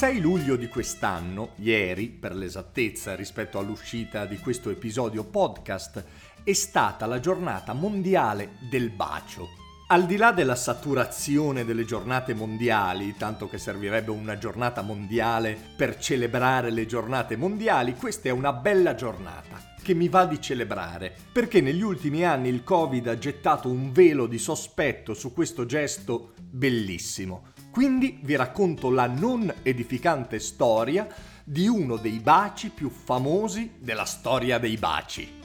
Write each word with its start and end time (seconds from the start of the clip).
6 0.00 0.18
luglio 0.18 0.56
di 0.56 0.66
quest'anno, 0.66 1.50
ieri 1.56 2.08
per 2.08 2.34
l'esattezza 2.34 3.14
rispetto 3.14 3.58
all'uscita 3.58 4.24
di 4.24 4.38
questo 4.38 4.70
episodio 4.70 5.24
podcast, 5.24 6.02
è 6.42 6.54
stata 6.54 7.04
la 7.04 7.20
giornata 7.20 7.74
mondiale 7.74 8.52
del 8.70 8.88
bacio. 8.88 9.48
Al 9.88 10.06
di 10.06 10.16
là 10.16 10.32
della 10.32 10.54
saturazione 10.54 11.66
delle 11.66 11.84
giornate 11.84 12.32
mondiali, 12.32 13.14
tanto 13.18 13.46
che 13.46 13.58
servirebbe 13.58 14.10
una 14.10 14.38
giornata 14.38 14.80
mondiale 14.80 15.54
per 15.76 15.98
celebrare 15.98 16.70
le 16.70 16.86
giornate 16.86 17.36
mondiali, 17.36 17.94
questa 17.94 18.30
è 18.30 18.32
una 18.32 18.54
bella 18.54 18.94
giornata 18.94 19.74
che 19.82 19.92
mi 19.92 20.08
va 20.08 20.24
di 20.24 20.40
celebrare, 20.40 21.14
perché 21.30 21.60
negli 21.60 21.82
ultimi 21.82 22.24
anni 22.24 22.48
il 22.48 22.64
Covid 22.64 23.06
ha 23.06 23.18
gettato 23.18 23.68
un 23.68 23.92
velo 23.92 24.26
di 24.26 24.38
sospetto 24.38 25.12
su 25.12 25.34
questo 25.34 25.66
gesto 25.66 26.32
bellissimo 26.38 27.48
quindi 27.70 28.18
vi 28.22 28.36
racconto 28.36 28.90
la 28.90 29.06
non 29.06 29.52
edificante 29.62 30.38
storia 30.38 31.06
di 31.44 31.68
uno 31.68 31.96
dei 31.96 32.18
baci 32.18 32.70
più 32.70 32.90
famosi 32.90 33.72
della 33.78 34.04
storia 34.04 34.58
dei 34.58 34.76
baci. 34.76 35.39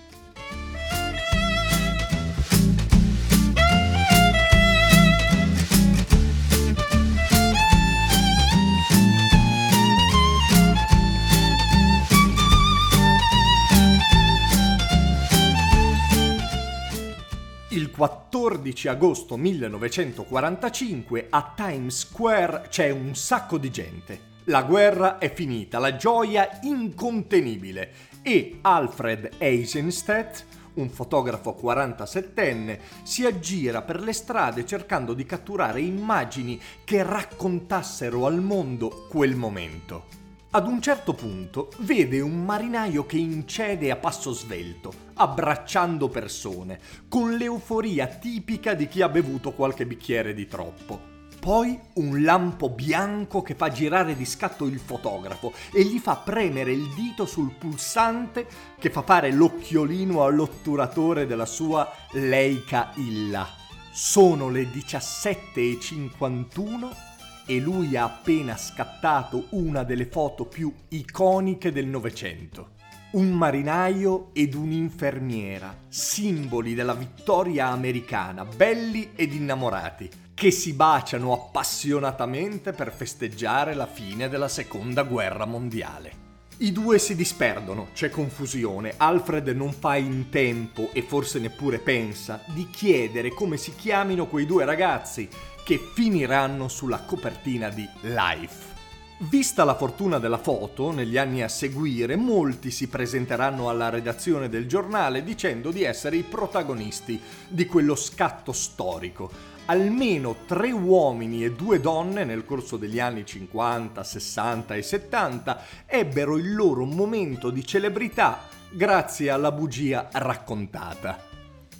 14 17.95 18.89
agosto 18.89 19.37
1945 19.37 21.27
a 21.29 21.53
Times 21.55 21.97
Square 21.97 22.65
c'è 22.67 22.89
un 22.89 23.15
sacco 23.15 23.57
di 23.57 23.71
gente. 23.71 24.33
La 24.45 24.63
guerra 24.63 25.17
è 25.17 25.33
finita, 25.33 25.79
la 25.79 25.95
gioia 25.95 26.59
incontenibile 26.63 27.93
e 28.21 28.57
Alfred 28.59 29.35
Eisenstadt, 29.37 30.45
un 30.73 30.89
fotografo 30.89 31.57
47enne, 31.57 32.79
si 33.03 33.25
aggira 33.25 33.81
per 33.81 34.01
le 34.01 34.11
strade 34.11 34.65
cercando 34.65 35.13
di 35.13 35.23
catturare 35.23 35.79
immagini 35.79 36.59
che 36.83 37.01
raccontassero 37.01 38.25
al 38.25 38.41
mondo 38.41 39.07
quel 39.09 39.37
momento. 39.37 40.24
Ad 40.51 40.67
un 40.67 40.81
certo 40.81 41.13
punto 41.13 41.69
vede 41.79 42.21
un 42.21 42.45
marinaio 42.45 43.05
che 43.05 43.17
incede 43.17 43.91
a 43.91 43.97
passo 43.97 44.31
svelto, 44.31 44.93
abbracciando 45.15 46.07
persone, 46.07 46.79
con 47.09 47.35
l'euforia 47.35 48.07
tipica 48.07 48.73
di 48.73 48.87
chi 48.87 49.01
ha 49.01 49.09
bevuto 49.09 49.51
qualche 49.51 49.85
bicchiere 49.85 50.33
di 50.33 50.47
troppo. 50.47 51.11
Poi 51.39 51.77
un 51.95 52.23
lampo 52.23 52.69
bianco 52.69 53.41
che 53.41 53.53
fa 53.53 53.69
girare 53.69 54.15
di 54.15 54.23
scatto 54.25 54.65
il 54.65 54.79
fotografo 54.79 55.51
e 55.71 55.83
gli 55.83 55.99
fa 55.99 56.15
premere 56.15 56.71
il 56.71 56.87
dito 56.95 57.25
sul 57.25 57.53
pulsante 57.53 58.47
che 58.79 58.89
fa 58.89 59.01
fare 59.03 59.31
l'occhiolino 59.31 60.23
all'otturatore 60.23 61.27
della 61.27 61.45
sua 61.45 61.91
Leica 62.13 62.91
Illa. 62.95 63.45
Sono 63.91 64.49
le 64.49 64.63
17.51 64.63 67.14
e 67.45 67.59
lui 67.59 67.95
ha 67.95 68.03
appena 68.03 68.57
scattato 68.57 69.47
una 69.51 69.83
delle 69.83 70.05
foto 70.05 70.45
più 70.45 70.73
iconiche 70.89 71.71
del 71.71 71.85
Novecento. 71.85 72.73
Un 73.11 73.31
marinaio 73.31 74.31
ed 74.33 74.55
un'infermiera, 74.55 75.75
simboli 75.87 76.73
della 76.73 76.95
vittoria 76.95 77.67
americana, 77.67 78.43
belli 78.43 79.11
ed 79.15 79.33
innamorati, 79.33 80.09
che 80.33 80.51
si 80.51 80.73
baciano 80.73 81.33
appassionatamente 81.33 82.73
per 82.73 82.91
festeggiare 82.91 83.73
la 83.73 83.87
fine 83.87 84.27
della 84.27 84.49
seconda 84.49 85.03
guerra 85.03 85.45
mondiale. 85.45 86.24
I 86.57 86.71
due 86.71 86.99
si 86.99 87.15
disperdono, 87.15 87.89
c'è 87.93 88.09
confusione, 88.09 88.93
Alfred 88.95 89.49
non 89.49 89.73
fa 89.73 89.97
in 89.97 90.29
tempo 90.29 90.89
e 90.93 91.01
forse 91.01 91.37
neppure 91.37 91.79
pensa 91.79 92.41
di 92.45 92.69
chiedere 92.69 93.33
come 93.33 93.57
si 93.57 93.75
chiamino 93.75 94.27
quei 94.27 94.45
due 94.45 94.63
ragazzi 94.63 95.27
che 95.65 95.77
finiranno 95.77 96.69
sulla 96.69 97.01
copertina 97.01 97.67
di 97.67 97.85
Life. 98.03 98.74
Vista 99.17 99.63
la 99.63 99.75
fortuna 99.75 100.19
della 100.19 100.37
foto, 100.37 100.91
negli 100.91 101.17
anni 101.17 101.41
a 101.41 101.47
seguire 101.47 102.17
molti 102.17 102.69
si 102.69 102.89
presenteranno 102.89 103.69
alla 103.69 103.87
redazione 103.87 104.49
del 104.49 104.67
giornale 104.67 105.23
dicendo 105.23 105.71
di 105.71 105.83
essere 105.83 106.17
i 106.17 106.23
protagonisti 106.23 107.21
di 107.47 107.65
quello 107.65 107.95
scatto 107.95 108.51
storico. 108.51 109.31
Almeno 109.67 110.35
tre 110.45 110.71
uomini 110.71 111.45
e 111.45 111.53
due 111.53 111.79
donne 111.79 112.25
nel 112.25 112.43
corso 112.43 112.75
degli 112.75 112.99
anni 112.99 113.25
50, 113.25 114.03
60 114.03 114.75
e 114.75 114.81
70 114.81 115.61
ebbero 115.85 116.35
il 116.35 116.53
loro 116.53 116.83
momento 116.83 117.51
di 117.51 117.65
celebrità 117.65 118.41
grazie 118.69 119.29
alla 119.29 119.53
bugia 119.53 120.09
raccontata. 120.11 121.23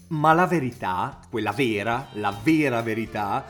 Ma 0.08 0.32
la 0.32 0.48
verità, 0.48 1.20
quella 1.30 1.52
vera, 1.52 2.08
la 2.14 2.34
vera 2.42 2.82
verità, 2.82 3.46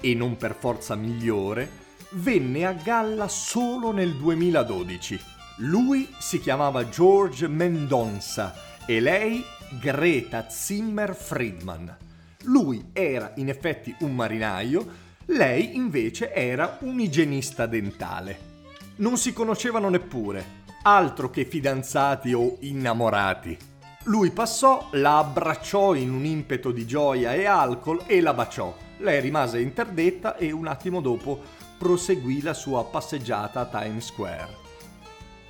e 0.00 0.14
non 0.14 0.38
per 0.38 0.54
forza 0.58 0.94
migliore, 0.94 1.84
venne 2.10 2.64
a 2.64 2.72
galla 2.72 3.28
solo 3.28 3.92
nel 3.92 4.14
2012. 4.14 5.20
Lui 5.58 6.08
si 6.18 6.40
chiamava 6.40 6.88
George 6.88 7.48
Mendonça 7.48 8.54
e 8.86 9.00
lei 9.00 9.44
Greta 9.80 10.48
Zimmer 10.48 11.14
Friedman. 11.14 11.96
Lui 12.44 12.90
era 12.92 13.32
in 13.36 13.48
effetti 13.48 13.94
un 14.00 14.14
marinaio, 14.14 15.04
lei 15.26 15.76
invece 15.76 16.32
era 16.32 16.78
un 16.80 17.00
igienista 17.00 17.66
dentale. 17.66 18.54
Non 18.96 19.16
si 19.16 19.32
conoscevano 19.32 19.88
neppure, 19.88 20.62
altro 20.82 21.30
che 21.30 21.44
fidanzati 21.44 22.32
o 22.32 22.56
innamorati. 22.60 23.56
Lui 24.04 24.30
passò, 24.30 24.88
la 24.92 25.18
abbracciò 25.18 25.94
in 25.94 26.12
un 26.12 26.24
impeto 26.24 26.70
di 26.70 26.86
gioia 26.86 27.34
e 27.34 27.44
alcol 27.44 28.02
e 28.06 28.20
la 28.20 28.34
baciò 28.34 28.84
lei 28.98 29.20
rimase 29.20 29.60
interdetta 29.60 30.36
e 30.36 30.52
un 30.52 30.66
attimo 30.66 31.00
dopo 31.00 31.64
proseguì 31.78 32.42
la 32.42 32.54
sua 32.54 32.84
passeggiata 32.84 33.60
a 33.60 33.66
Times 33.66 34.06
Square. 34.06 34.64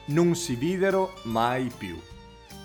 Non 0.06 0.34
si 0.34 0.54
videro 0.54 1.14
mai 1.24 1.70
più. 1.76 2.00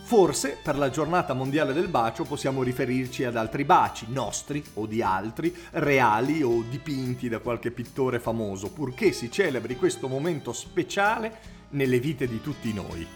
Forse 0.04 0.58
per 0.62 0.78
la 0.78 0.90
giornata 0.90 1.34
mondiale 1.34 1.72
del 1.72 1.88
bacio 1.88 2.24
possiamo 2.24 2.64
riferirci 2.64 3.24
ad 3.24 3.38
altri 3.38 3.64
baci, 3.64 4.08
nostri 4.10 4.62
o 4.74 4.86
di 4.86 5.02
altri, 5.02 5.56
reali 5.72 6.44
o 6.44 6.62
dipinti 6.64 7.30
da 7.30 7.40
qualche 7.40 7.72
pittore 7.72 8.20
famoso, 8.20 8.72
purché 8.72 9.14
si 9.14 9.32
celebri 9.32 9.78
questo 9.78 10.10
momento 10.10 10.52
speciale 10.52 11.38
nelle 11.70 12.00
vite 12.00 12.28
di 12.28 12.42
tutti 12.42 12.74
noi. 12.74 13.08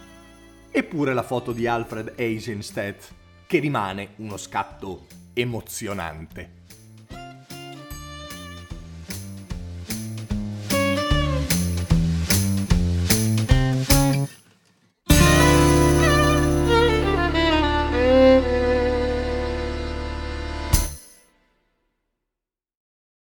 Eppure 0.70 1.12
la 1.12 1.22
foto 1.22 1.52
di 1.52 1.66
Alfred 1.66 2.14
Eisenstadt, 2.16 3.08
che 3.46 3.58
rimane 3.58 4.14
uno 4.16 4.38
scatto 4.38 5.06
emozionante. 5.34 6.64